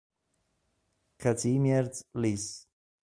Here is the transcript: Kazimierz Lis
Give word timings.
Kazimierz 1.17 2.09
Lis 2.15 2.65